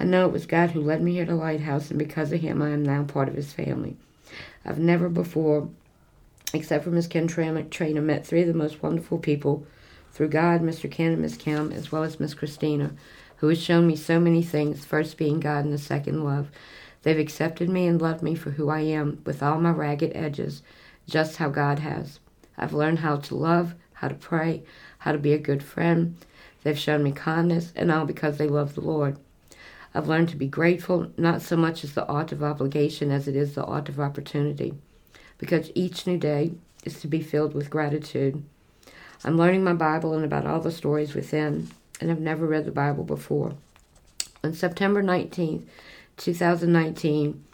I 0.00 0.04
know 0.04 0.26
it 0.26 0.32
was 0.32 0.46
God 0.46 0.70
who 0.70 0.80
led 0.80 1.02
me 1.02 1.14
here 1.14 1.26
to 1.26 1.34
Lighthouse, 1.34 1.90
and 1.90 1.98
because 1.98 2.32
of 2.32 2.40
Him, 2.40 2.62
I 2.62 2.70
am 2.70 2.84
now 2.84 3.02
part 3.02 3.28
of 3.28 3.34
His 3.34 3.52
family. 3.52 3.96
I've 4.64 4.78
never 4.78 5.08
before, 5.08 5.68
except 6.54 6.84
for 6.84 6.90
Miss 6.90 7.06
Ken 7.06 7.26
Trainer, 7.26 8.00
met 8.00 8.26
three 8.26 8.42
of 8.42 8.48
the 8.48 8.54
most 8.54 8.82
wonderful 8.82 9.18
people 9.18 9.66
through 10.12 10.28
God, 10.28 10.60
Mr. 10.60 10.90
Ken 10.90 11.12
and 11.12 11.22
Miss 11.22 11.36
Kim, 11.36 11.72
as 11.72 11.90
well 11.90 12.02
as 12.02 12.20
Miss 12.20 12.34
Christina, 12.34 12.92
who 13.36 13.48
has 13.48 13.60
shown 13.60 13.86
me 13.86 13.96
so 13.96 14.20
many 14.20 14.42
things, 14.42 14.84
first 14.84 15.16
being 15.16 15.40
God 15.40 15.64
and 15.64 15.72
the 15.72 15.78
second 15.78 16.24
love. 16.24 16.48
They've 17.02 17.18
accepted 17.18 17.68
me 17.68 17.86
and 17.86 18.00
loved 18.00 18.22
me 18.22 18.34
for 18.34 18.50
who 18.50 18.68
I 18.68 18.80
am, 18.80 19.22
with 19.24 19.42
all 19.42 19.60
my 19.60 19.70
ragged 19.70 20.12
edges, 20.14 20.62
just 21.08 21.36
how 21.36 21.48
God 21.48 21.78
has. 21.80 22.20
I've 22.56 22.72
learned 22.72 22.98
how 23.00 23.16
to 23.16 23.34
love, 23.34 23.74
how 23.94 24.08
to 24.08 24.14
pray, 24.14 24.62
how 24.98 25.12
to 25.12 25.18
be 25.18 25.32
a 25.32 25.38
good 25.38 25.62
friend. 25.62 26.16
They've 26.62 26.78
shown 26.78 27.02
me 27.02 27.12
kindness, 27.12 27.72
and 27.76 27.90
all 27.90 28.04
because 28.04 28.36
they 28.36 28.48
love 28.48 28.74
the 28.74 28.80
Lord. 28.80 29.16
I've 29.94 30.08
learned 30.08 30.28
to 30.30 30.36
be 30.36 30.46
grateful, 30.46 31.10
not 31.16 31.42
so 31.42 31.56
much 31.56 31.82
as 31.84 31.94
the 31.94 32.06
art 32.06 32.32
of 32.32 32.42
obligation 32.42 33.10
as 33.10 33.26
it 33.26 33.36
is 33.36 33.54
the 33.54 33.64
art 33.64 33.88
of 33.88 33.98
opportunity, 33.98 34.74
because 35.38 35.70
each 35.74 36.06
new 36.06 36.18
day 36.18 36.52
is 36.84 37.00
to 37.00 37.06
be 37.06 37.20
filled 37.20 37.54
with 37.54 37.70
gratitude. 37.70 38.42
I'm 39.24 39.38
learning 39.38 39.64
my 39.64 39.72
Bible 39.72 40.14
and 40.14 40.24
about 40.24 40.46
all 40.46 40.60
the 40.60 40.70
stories 40.70 41.14
within, 41.14 41.70
and 42.00 42.10
I've 42.10 42.20
never 42.20 42.46
read 42.46 42.64
the 42.64 42.70
Bible 42.70 43.04
before. 43.04 43.54
On 44.44 44.52
September 44.54 45.02
19th, 45.02 45.64
2019, 46.16 47.44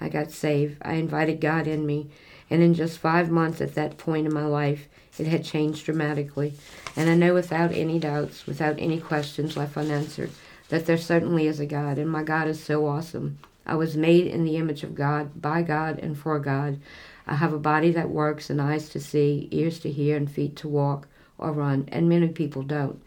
I 0.00 0.08
got 0.08 0.32
saved. 0.32 0.78
I 0.82 0.94
invited 0.94 1.40
God 1.40 1.66
in 1.66 1.86
me, 1.86 2.08
and 2.50 2.62
in 2.62 2.74
just 2.74 2.98
five 2.98 3.30
months 3.30 3.60
at 3.60 3.74
that 3.74 3.98
point 3.98 4.26
in 4.26 4.34
my 4.34 4.46
life, 4.46 4.88
it 5.18 5.26
had 5.26 5.44
changed 5.44 5.84
dramatically. 5.84 6.54
And 6.96 7.08
I 7.08 7.14
know 7.14 7.34
without 7.34 7.72
any 7.72 7.98
doubts, 7.98 8.46
without 8.46 8.76
any 8.78 8.98
questions 8.98 9.56
left 9.56 9.76
unanswered, 9.76 10.30
that 10.72 10.86
there 10.86 10.96
certainly 10.96 11.46
is 11.46 11.60
a 11.60 11.66
God, 11.66 11.98
and 11.98 12.10
my 12.10 12.22
God 12.22 12.48
is 12.48 12.64
so 12.64 12.86
awesome. 12.86 13.38
I 13.66 13.74
was 13.74 13.94
made 13.94 14.26
in 14.26 14.42
the 14.42 14.56
image 14.56 14.82
of 14.82 14.94
God, 14.94 15.42
by 15.42 15.60
God, 15.60 15.98
and 15.98 16.16
for 16.16 16.38
God. 16.38 16.80
I 17.26 17.34
have 17.34 17.52
a 17.52 17.58
body 17.58 17.90
that 17.90 18.08
works, 18.08 18.48
and 18.48 18.58
eyes 18.58 18.88
to 18.88 18.98
see, 18.98 19.48
ears 19.50 19.78
to 19.80 19.90
hear, 19.90 20.16
and 20.16 20.30
feet 20.30 20.56
to 20.56 20.68
walk 20.68 21.08
or 21.36 21.52
run, 21.52 21.90
and 21.92 22.08
many 22.08 22.28
people 22.28 22.62
don't. 22.62 23.02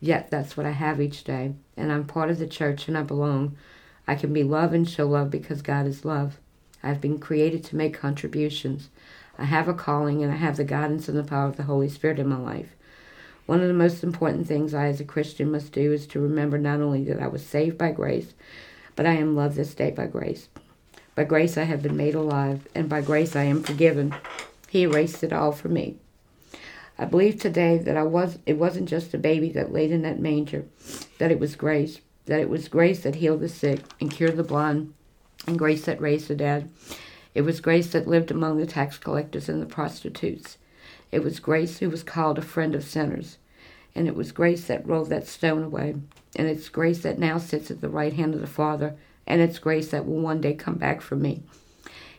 Yet 0.00 0.30
that's 0.30 0.56
what 0.56 0.64
I 0.64 0.70
have 0.70 1.02
each 1.02 1.22
day, 1.22 1.52
and 1.76 1.92
I'm 1.92 2.06
part 2.06 2.30
of 2.30 2.38
the 2.38 2.46
church 2.46 2.88
and 2.88 2.96
I 2.96 3.02
belong. 3.02 3.58
I 4.08 4.14
can 4.14 4.32
be 4.32 4.42
love 4.42 4.72
and 4.72 4.88
show 4.88 5.06
love 5.06 5.30
because 5.30 5.60
God 5.60 5.86
is 5.86 6.06
love. 6.06 6.38
I've 6.82 7.02
been 7.02 7.18
created 7.18 7.62
to 7.64 7.76
make 7.76 7.92
contributions. 7.92 8.88
I 9.38 9.44
have 9.44 9.68
a 9.68 9.74
calling 9.74 10.22
and 10.22 10.32
I 10.32 10.36
have 10.36 10.56
the 10.56 10.64
guidance 10.64 11.10
and 11.10 11.18
the 11.18 11.24
power 11.24 11.46
of 11.46 11.58
the 11.58 11.64
Holy 11.64 11.90
Spirit 11.90 12.18
in 12.18 12.28
my 12.28 12.38
life. 12.38 12.74
One 13.46 13.60
of 13.60 13.68
the 13.68 13.74
most 13.74 14.04
important 14.04 14.46
things 14.46 14.72
I, 14.72 14.86
as 14.86 15.00
a 15.00 15.04
Christian, 15.04 15.50
must 15.50 15.72
do 15.72 15.92
is 15.92 16.06
to 16.08 16.20
remember 16.20 16.58
not 16.58 16.80
only 16.80 17.04
that 17.04 17.20
I 17.20 17.26
was 17.26 17.44
saved 17.44 17.76
by 17.76 17.90
grace, 17.90 18.34
but 18.94 19.06
I 19.06 19.14
am 19.14 19.34
loved 19.34 19.56
this 19.56 19.74
day 19.74 19.90
by 19.90 20.06
grace. 20.06 20.48
By 21.14 21.24
grace 21.24 21.58
I 21.58 21.64
have 21.64 21.82
been 21.82 21.96
made 21.96 22.14
alive, 22.14 22.68
and 22.74 22.88
by 22.88 23.00
grace 23.00 23.34
I 23.34 23.44
am 23.44 23.62
forgiven. 23.62 24.14
He 24.68 24.82
erased 24.82 25.24
it 25.24 25.32
all 25.32 25.52
for 25.52 25.68
me. 25.68 25.96
I 26.98 27.04
believe 27.04 27.40
today 27.40 27.78
that 27.78 27.96
I 27.96 28.04
was 28.04 28.38
it 28.46 28.58
wasn't 28.58 28.88
just 28.88 29.12
a 29.12 29.18
baby 29.18 29.50
that 29.50 29.72
laid 29.72 29.90
in 29.90 30.02
that 30.02 30.20
manger, 30.20 30.64
that 31.18 31.30
it 31.30 31.40
was 31.40 31.56
grace, 31.56 32.00
that 32.26 32.40
it 32.40 32.48
was 32.48 32.68
grace 32.68 33.02
that 33.02 33.16
healed 33.16 33.40
the 33.40 33.48
sick 33.48 33.80
and 34.00 34.10
cured 34.10 34.36
the 34.36 34.44
blind, 34.44 34.94
and 35.46 35.58
grace 35.58 35.84
that 35.86 36.00
raised 36.00 36.28
the 36.28 36.36
dead. 36.36 36.70
It 37.34 37.42
was 37.42 37.60
grace 37.60 37.90
that 37.92 38.06
lived 38.06 38.30
among 38.30 38.58
the 38.58 38.66
tax 38.66 38.98
collectors 38.98 39.48
and 39.48 39.60
the 39.60 39.66
prostitutes. 39.66 40.58
It 41.12 41.22
was 41.22 41.38
grace 41.38 41.78
who 41.78 41.90
was 41.90 42.02
called 42.02 42.38
a 42.38 42.42
friend 42.42 42.74
of 42.74 42.82
sinners. 42.82 43.36
And 43.94 44.08
it 44.08 44.16
was 44.16 44.32
grace 44.32 44.66
that 44.66 44.86
rolled 44.86 45.10
that 45.10 45.28
stone 45.28 45.62
away. 45.62 45.94
And 46.34 46.48
it's 46.48 46.70
grace 46.70 47.02
that 47.02 47.18
now 47.18 47.36
sits 47.36 47.70
at 47.70 47.82
the 47.82 47.90
right 47.90 48.14
hand 48.14 48.34
of 48.34 48.40
the 48.40 48.46
Father. 48.46 48.96
And 49.26 49.40
it's 49.42 49.58
grace 49.58 49.90
that 49.90 50.06
will 50.06 50.20
one 50.20 50.40
day 50.40 50.54
come 50.54 50.76
back 50.76 51.02
for 51.02 51.14
me. 51.14 51.42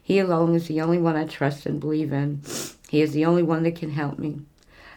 He 0.02 0.20
alone 0.20 0.54
is 0.54 0.68
the 0.68 0.82
only 0.82 1.00
one 1.00 1.16
I 1.16 1.26
trust 1.26 1.66
and 1.66 1.80
believe 1.80 2.14
in. 2.14 2.42
He 2.90 3.02
is 3.02 3.14
the 3.14 3.26
only 3.26 3.42
one 3.42 3.64
that 3.64 3.76
can 3.76 3.92
help 3.92 4.20
me. 4.20 4.42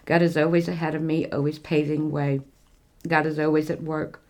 God 0.05 0.21
is 0.21 0.37
always 0.37 0.69
ahead 0.69 0.95
of 0.95 1.03
me, 1.03 1.29
always 1.31 1.59
paving 1.59 2.11
way. 2.11 2.43
God 3.09 3.25
is 3.25 3.39
always 3.39 3.71
at 3.71 3.83
work. 3.83 4.23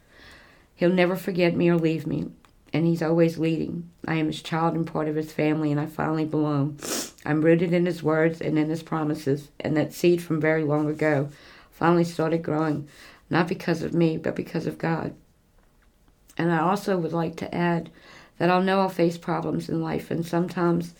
He'll 0.77 0.93
never 0.93 1.17
forget 1.17 1.57
me 1.57 1.69
or 1.69 1.77
leave 1.77 2.07
me 2.07 2.31
and 2.77 2.87
He's 2.87 3.03
always 3.03 3.39
leading. 3.39 3.89
I 4.07 4.17
am 4.17 4.27
His 4.27 4.43
child 4.43 4.75
and 4.75 4.87
part 4.87 5.09
of 5.09 5.17
His 5.17 5.33
family, 5.33 5.73
and 5.73 5.81
I 5.81 5.87
finally 5.87 6.27
belong. 6.27 6.79
I'm 7.25 7.41
rooted 7.41 7.73
in 7.73 7.87
His 7.87 8.03
words 8.03 8.43
and 8.43 8.59
in 8.59 8.69
His 8.69 8.83
promises, 8.83 9.49
and 9.59 9.75
that 9.77 9.95
seed 9.95 10.23
from 10.23 10.43
very 10.43 10.63
long 10.63 10.89
ago 10.91 11.31
finally 11.73 12.05
started 12.05 12.43
growing, 12.43 12.87
not 13.31 13.49
because 13.49 13.83
of 13.83 13.95
me, 13.95 14.19
but 14.19 14.37
because 14.37 14.67
of 14.67 14.77
God. 14.77 15.15
And 16.37 16.53
I 16.53 16.59
also 16.59 16.99
would 16.99 17.15
like 17.15 17.37
to 17.37 17.55
add 17.55 17.91
that 18.37 18.51
I'll 18.51 18.63
know 18.63 18.81
I'll 18.81 18.91
face 18.91 19.17
problems 19.17 19.71
in 19.71 19.81
life, 19.83 20.11
and 20.11 20.25
sometimes, 20.27 20.93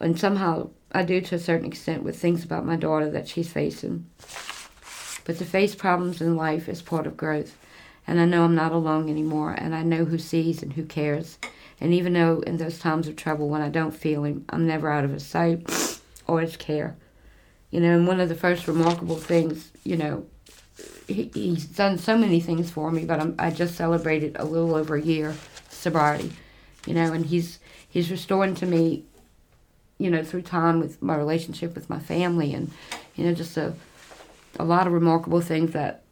and 0.00 0.20
somehow 0.20 0.68
I 0.92 1.02
do 1.02 1.22
to 1.22 1.36
a 1.36 1.38
certain 1.38 1.66
extent 1.66 2.02
with 2.02 2.18
things 2.18 2.44
about 2.44 2.66
my 2.66 2.76
daughter 2.76 3.08
that 3.10 3.26
she's 3.26 3.50
facing. 3.50 4.04
But 5.24 5.38
to 5.38 5.46
face 5.46 5.74
problems 5.74 6.20
in 6.20 6.36
life 6.36 6.68
is 6.68 6.82
part 6.82 7.06
of 7.06 7.16
growth. 7.16 7.56
And 8.10 8.18
I 8.18 8.24
know 8.24 8.42
I'm 8.42 8.56
not 8.56 8.72
alone 8.72 9.08
anymore, 9.08 9.52
and 9.52 9.72
I 9.72 9.84
know 9.84 10.04
who 10.04 10.18
sees 10.18 10.64
and 10.64 10.72
who 10.72 10.84
cares. 10.84 11.38
And 11.80 11.94
even 11.94 12.14
though 12.14 12.40
in 12.40 12.56
those 12.56 12.80
times 12.80 13.06
of 13.06 13.14
trouble 13.14 13.48
when 13.48 13.62
I 13.62 13.68
don't 13.68 13.92
feel 13.92 14.24
him, 14.24 14.44
I'm 14.48 14.66
never 14.66 14.90
out 14.90 15.04
of 15.04 15.12
his 15.12 15.24
sight 15.24 16.00
or 16.26 16.40
his 16.40 16.56
care. 16.56 16.96
You 17.70 17.78
know, 17.78 17.94
and 17.94 18.08
one 18.08 18.18
of 18.18 18.28
the 18.28 18.34
first 18.34 18.66
remarkable 18.66 19.14
things, 19.14 19.70
you 19.84 19.96
know, 19.96 20.26
he, 21.06 21.30
he's 21.32 21.66
done 21.66 21.98
so 21.98 22.18
many 22.18 22.40
things 22.40 22.68
for 22.68 22.90
me, 22.90 23.04
but 23.04 23.20
I'm, 23.20 23.36
I 23.38 23.52
just 23.52 23.76
celebrated 23.76 24.34
a 24.40 24.44
little 24.44 24.74
over 24.74 24.96
a 24.96 25.00
year 25.00 25.36
sobriety, 25.68 26.32
you 26.86 26.94
know, 26.94 27.12
and 27.12 27.24
he's 27.24 27.60
he's 27.88 28.10
restoring 28.10 28.56
to 28.56 28.66
me, 28.66 29.04
you 29.98 30.10
know, 30.10 30.24
through 30.24 30.42
time 30.42 30.80
with 30.80 31.00
my 31.00 31.14
relationship 31.14 31.76
with 31.76 31.88
my 31.88 32.00
family, 32.00 32.54
and 32.54 32.72
you 33.14 33.24
know, 33.24 33.34
just 33.34 33.56
a 33.56 33.72
a 34.58 34.64
lot 34.64 34.88
of 34.88 34.92
remarkable 34.92 35.40
things 35.40 35.70
that 35.74 36.02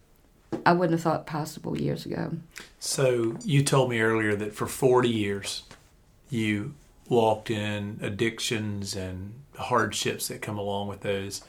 I 0.66 0.72
wouldn't 0.72 0.98
have 0.98 1.02
thought 1.02 1.26
possible 1.26 1.78
years 1.78 2.06
ago. 2.06 2.32
So 2.78 3.36
you 3.44 3.62
told 3.62 3.90
me 3.90 4.00
earlier 4.00 4.34
that 4.36 4.54
for 4.54 4.66
40 4.66 5.08
years 5.08 5.62
you 6.30 6.74
walked 7.08 7.50
in 7.50 7.98
addictions 8.02 8.94
and 8.94 9.34
hardships 9.56 10.28
that 10.28 10.42
come 10.42 10.58
along 10.58 10.88
with 10.88 11.00
those. 11.00 11.42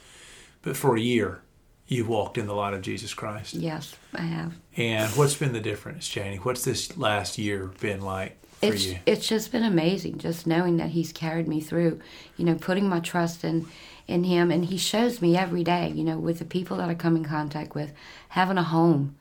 But 0.62 0.76
for 0.76 0.96
a 0.96 1.00
year, 1.00 1.40
you've 1.86 2.08
walked 2.08 2.38
in 2.38 2.46
the 2.46 2.54
light 2.54 2.74
of 2.74 2.82
Jesus 2.82 3.14
Christ. 3.14 3.54
Yes, 3.54 3.94
I 4.14 4.22
have. 4.22 4.54
And 4.76 5.10
what's 5.12 5.34
been 5.34 5.52
the 5.52 5.60
difference, 5.60 6.08
Janie? 6.08 6.36
What's 6.36 6.64
this 6.64 6.96
last 6.96 7.38
year 7.38 7.70
been 7.80 8.00
like 8.00 8.38
for 8.60 8.66
it's, 8.66 8.86
you? 8.86 8.98
It's 9.06 9.26
just 9.26 9.52
been 9.52 9.64
amazing, 9.64 10.18
just 10.18 10.46
knowing 10.46 10.76
that 10.78 10.90
He's 10.90 11.12
carried 11.12 11.48
me 11.48 11.60
through. 11.60 12.00
You 12.36 12.44
know, 12.44 12.54
putting 12.54 12.88
my 12.88 13.00
trust 13.00 13.44
in 13.44 13.66
in 14.10 14.24
Him, 14.24 14.50
and 14.50 14.64
He 14.64 14.76
shows 14.76 15.22
me 15.22 15.36
every 15.36 15.64
day. 15.64 15.92
You 15.94 16.04
know, 16.04 16.18
with 16.18 16.38
the 16.38 16.44
people 16.44 16.76
that 16.78 16.88
I 16.88 16.94
come 16.94 17.16
in 17.16 17.24
contact 17.24 17.74
with, 17.74 17.92
having 18.30 18.58
a 18.58 18.62
home, 18.62 19.16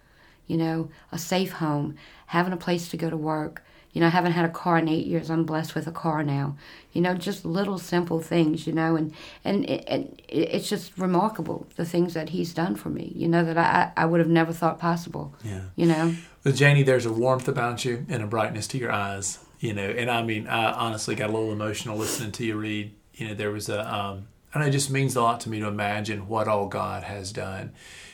you 0.48 0.58
know, 0.58 0.90
a 1.12 1.18
safe 1.18 1.54
home, 1.54 1.96
having 2.28 2.54
a 2.54 2.58
place 2.58 2.90
to 2.90 2.98
go 2.98 3.10
to 3.10 3.18
work. 3.18 3.64
You 3.92 4.02
know, 4.02 4.08
I 4.08 4.12
haven't 4.12 4.34
had 4.34 4.46
a 4.46 4.50
car 4.50 4.78
in 4.78 4.88
eight 4.88 5.08
years. 5.08 5.32
I'm 5.32 5.46
blessed 5.46 5.74
with 5.74 5.88
a 5.88 5.92
car 5.92 6.24
now. 6.24 6.56
You 6.94 7.02
know, 7.02 7.16
just 7.16 7.44
little 7.44 7.80
simple 7.80 8.20
things. 8.20 8.68
You 8.68 8.74
know, 8.74 8.96
and 8.96 9.14
and 9.44 9.68
it, 9.70 9.84
and 9.88 10.22
it's 10.28 10.70
just 10.70 10.98
remarkable 10.98 11.68
the 11.76 11.86
things 11.86 12.14
that 12.14 12.30
he's 12.30 12.54
done 12.54 12.76
for 12.76 12.90
me. 12.90 13.12
You 13.16 13.28
know 13.28 13.44
that 13.46 13.58
I 13.58 13.92
I 13.98 14.06
would 14.06 14.20
have 14.20 14.30
never 14.30 14.54
thought 14.54 14.80
possible. 14.80 15.34
Yeah. 15.44 15.62
You 15.76 15.88
know. 15.88 16.16
Well, 16.44 16.54
Janie, 16.54 16.84
there's 16.84 17.06
a 17.06 17.12
warmth 17.12 17.48
about 17.48 17.84
you 17.84 18.06
and 18.10 18.24
a 18.24 18.28
brightness 18.28 18.68
to 18.68 18.78
your 18.78 18.92
eyes. 18.92 19.40
You 19.60 19.74
know, 19.74 19.90
and 19.90 20.10
I 20.10 20.22
mean, 20.24 20.48
I 20.48 20.72
honestly 20.72 21.16
got 21.16 21.30
a 21.30 21.34
little 21.34 21.52
emotional 21.52 21.98
listening 21.98 22.32
to 22.34 22.46
you 22.46 22.58
read. 22.58 22.94
You 23.16 23.28
know, 23.28 23.34
there 23.34 23.52
was 23.52 23.68
a 23.68 23.94
um, 23.94 24.28
and 24.54 24.64
it 24.64 24.72
just 24.72 24.90
means 24.90 25.16
a 25.16 25.22
lot 25.22 25.40
to 25.42 25.50
me 25.50 25.60
to 25.60 25.68
imagine 25.68 26.28
what 26.28 26.48
all 26.48 26.68
God 26.68 27.04
has 27.04 27.32
done. 27.32 27.72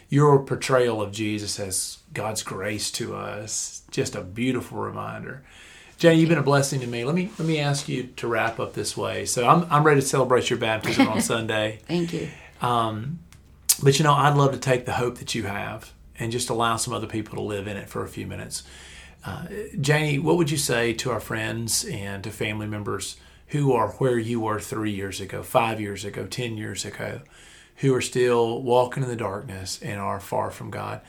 Your 0.09 0.43
portrayal 0.43 1.01
of 1.01 1.11
Jesus 1.11 1.59
as 1.59 1.99
God's 2.13 2.43
grace 2.43 2.91
to 2.91 3.15
us, 3.15 3.83
just 3.91 4.15
a 4.15 4.21
beautiful 4.21 4.77
reminder. 4.77 5.43
Jane, 5.97 6.19
you've 6.19 6.29
been 6.29 6.37
a 6.37 6.43
blessing 6.43 6.81
to 6.81 6.87
me. 6.87 7.05
Let 7.05 7.15
me 7.15 7.31
let 7.39 7.47
me 7.47 7.59
ask 7.59 7.87
you 7.87 8.03
to 8.17 8.27
wrap 8.27 8.59
up 8.59 8.73
this 8.73 8.97
way. 8.97 9.25
So 9.25 9.47
I'm 9.47 9.65
I'm 9.71 9.83
ready 9.83 10.01
to 10.01 10.07
celebrate 10.07 10.49
your 10.49 10.59
baptism 10.59 11.07
on 11.07 11.21
Sunday. 11.21 11.79
Thank 11.87 12.13
you. 12.13 12.29
Um, 12.61 13.19
but 13.81 13.97
you 13.97 14.03
know, 14.03 14.13
I'd 14.13 14.35
love 14.35 14.51
to 14.51 14.57
take 14.57 14.85
the 14.85 14.93
hope 14.93 15.17
that 15.19 15.35
you 15.35 15.43
have 15.43 15.93
and 16.19 16.31
just 16.31 16.49
allow 16.49 16.75
some 16.75 16.93
other 16.93 17.07
people 17.07 17.35
to 17.35 17.41
live 17.41 17.67
in 17.67 17.77
it 17.77 17.89
for 17.89 18.03
a 18.03 18.07
few 18.07 18.27
minutes. 18.27 18.63
Uh, 19.25 19.47
Janie, 19.79 20.19
what 20.19 20.37
would 20.37 20.51
you 20.51 20.57
say 20.57 20.93
to 20.93 21.11
our 21.11 21.19
friends 21.19 21.83
and 21.85 22.23
to 22.23 22.29
family 22.29 22.67
members 22.67 23.17
who 23.47 23.73
are 23.73 23.89
where 23.93 24.17
you 24.17 24.39
were 24.39 24.59
three 24.59 24.91
years 24.91 25.21
ago, 25.21 25.43
five 25.43 25.79
years 25.79 26.03
ago, 26.03 26.25
ten 26.25 26.57
years 26.57 26.85
ago, 26.85 27.21
who 27.77 27.93
are 27.93 28.01
still 28.01 28.61
walking 28.61 29.03
in 29.03 29.09
the 29.09 29.15
darkness 29.15 29.79
and 29.81 29.99
are 29.99 30.19
far 30.19 30.51
from 30.51 30.71
God? 30.71 31.01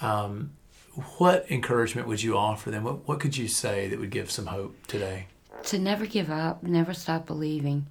Um, 0.00 0.52
what 1.18 1.50
encouragement 1.50 2.08
would 2.08 2.22
you 2.22 2.36
offer 2.36 2.70
them? 2.70 2.84
What, 2.84 3.06
what 3.06 3.20
could 3.20 3.36
you 3.36 3.48
say 3.48 3.88
that 3.88 3.98
would 3.98 4.10
give 4.10 4.30
some 4.30 4.46
hope 4.46 4.74
today? 4.86 5.26
To 5.64 5.78
never 5.78 6.06
give 6.06 6.30
up, 6.30 6.62
never 6.62 6.94
stop 6.94 7.26
believing. 7.26 7.86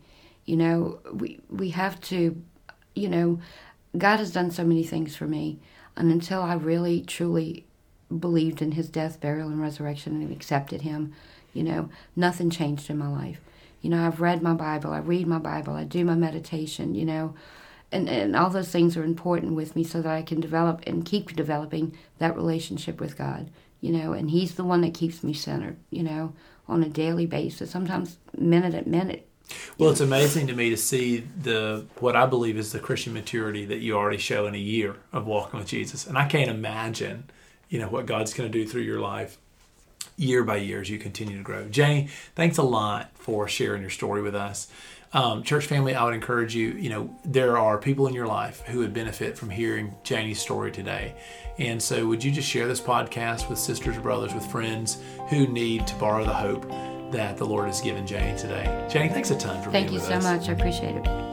You 0.45 0.57
know, 0.57 0.99
we 1.11 1.39
we 1.49 1.69
have 1.71 1.99
to, 2.01 2.41
you 2.95 3.09
know, 3.09 3.39
God 3.97 4.17
has 4.17 4.31
done 4.31 4.51
so 4.51 4.63
many 4.63 4.83
things 4.83 5.15
for 5.15 5.25
me, 5.25 5.59
and 5.95 6.11
until 6.11 6.41
I 6.41 6.53
really 6.53 7.01
truly 7.01 7.65
believed 8.19 8.61
in 8.61 8.73
His 8.73 8.89
death, 8.89 9.19
burial, 9.19 9.49
and 9.49 9.61
resurrection, 9.61 10.21
and 10.21 10.31
accepted 10.31 10.81
Him, 10.81 11.13
you 11.55 11.63
know, 11.63 11.89
nothing 12.15 12.51
changed 12.51 12.89
in 12.91 12.99
my 12.99 13.07
life. 13.07 13.39
You 13.81 13.89
know, 13.89 14.05
I've 14.05 14.21
read 14.21 14.43
my 14.43 14.53
Bible, 14.53 14.91
I 14.91 14.99
read 14.99 15.25
my 15.25 15.39
Bible, 15.39 15.73
I 15.73 15.85
do 15.85 16.05
my 16.05 16.15
meditation. 16.15 16.93
You 16.93 17.05
know, 17.05 17.35
and, 17.91 18.09
and 18.09 18.35
all 18.35 18.49
those 18.49 18.69
things 18.69 18.97
are 18.97 19.03
important 19.03 19.53
with 19.53 19.75
me 19.75 19.83
so 19.83 20.01
that 20.01 20.11
I 20.11 20.21
can 20.21 20.39
develop 20.39 20.81
and 20.85 21.05
keep 21.05 21.35
developing 21.35 21.97
that 22.19 22.35
relationship 22.35 22.99
with 22.99 23.17
God, 23.17 23.49
you 23.79 23.91
know, 23.91 24.13
and 24.13 24.29
He's 24.29 24.55
the 24.55 24.63
one 24.63 24.81
that 24.81 24.93
keeps 24.93 25.23
me 25.23 25.33
centered, 25.33 25.77
you 25.89 26.03
know, 26.03 26.33
on 26.67 26.83
a 26.83 26.89
daily 26.89 27.25
basis, 27.25 27.71
sometimes 27.71 28.17
minute 28.37 28.73
at 28.73 28.85
minute. 28.85 29.27
Well, 29.77 29.91
it's 29.91 30.01
amazing 30.01 30.47
to 30.47 30.53
me 30.53 30.71
to 30.71 30.77
see 30.77 31.19
the 31.19 31.85
what 31.99 32.15
I 32.15 32.25
believe 32.25 32.57
is 32.57 32.71
the 32.71 32.79
Christian 32.79 33.13
maturity 33.13 33.65
that 33.65 33.77
you 33.77 33.95
already 33.95 34.17
show 34.17 34.47
in 34.47 34.55
a 34.55 34.59
year 34.59 34.97
of 35.13 35.27
walking 35.27 35.59
with 35.59 35.69
Jesus, 35.69 36.07
and 36.07 36.17
I 36.17 36.27
can't 36.27 36.49
imagine, 36.49 37.29
you 37.69 37.79
know, 37.79 37.87
what 37.87 38.07
God's 38.07 38.33
going 38.33 38.51
to 38.51 38.57
do 38.57 38.67
through 38.67 38.81
your 38.81 38.99
life 38.99 39.37
year 40.17 40.43
by 40.43 40.57
year 40.57 40.81
as 40.81 40.89
you 40.89 40.97
continue 40.97 41.37
to 41.37 41.43
grow. 41.43 41.67
Jane, 41.69 42.09
thanks 42.35 42.57
a 42.57 42.63
lot 42.63 43.11
for 43.15 43.47
sharing 43.47 43.81
your 43.81 43.91
story 43.91 44.21
with 44.21 44.35
us. 44.35 44.67
Um, 45.13 45.43
church 45.43 45.65
family, 45.67 45.95
I 45.95 46.03
would 46.03 46.13
encourage 46.13 46.55
you, 46.55 46.71
you 46.71 46.89
know, 46.89 47.15
there 47.23 47.57
are 47.57 47.77
people 47.77 48.07
in 48.07 48.13
your 48.13 48.27
life 48.27 48.61
who 48.61 48.79
would 48.79 48.93
benefit 48.93 49.37
from 49.37 49.49
hearing 49.49 49.95
Janie's 50.03 50.41
story 50.41 50.71
today. 50.71 51.15
And 51.57 51.81
so, 51.81 52.05
would 52.07 52.21
you 52.21 52.31
just 52.31 52.49
share 52.49 52.67
this 52.67 52.81
podcast 52.81 53.49
with 53.49 53.57
sisters, 53.57 53.95
or 53.95 54.01
brothers, 54.01 54.33
with 54.33 54.45
friends 54.45 54.97
who 55.29 55.47
need 55.47 55.87
to 55.87 55.95
borrow 55.95 56.25
the 56.25 56.33
hope 56.33 56.69
that 57.13 57.37
the 57.37 57.45
Lord 57.45 57.67
has 57.67 57.79
given 57.79 58.05
Janie 58.05 58.37
today? 58.37 58.87
Janie, 58.89 59.07
thanks 59.07 59.31
a 59.31 59.37
ton 59.37 59.63
for 59.63 59.69
being 59.69 59.71
here. 59.71 59.71
Thank 59.71 59.87
being 59.87 59.93
you 59.93 59.99
with 59.99 60.23
so 60.23 60.29
us. 60.29 60.39
much. 60.39 60.49
I 60.49 60.51
appreciate 60.51 60.97
it. 60.97 61.24